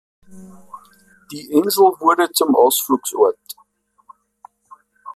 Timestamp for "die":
1.31-1.51